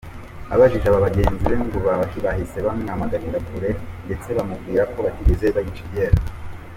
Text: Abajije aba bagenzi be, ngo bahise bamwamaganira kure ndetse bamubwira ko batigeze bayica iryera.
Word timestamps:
Abajije 0.53 0.85
aba 0.89 1.05
bagenzi 1.05 1.43
be, 1.49 1.55
ngo 1.65 1.77
bahise 2.25 2.57
bamwamaganira 2.65 3.37
kure 3.47 3.69
ndetse 4.05 4.27
bamubwira 4.37 4.83
ko 4.91 4.97
batigeze 5.05 5.45
bayica 5.55 5.81
iryera. 5.85 6.17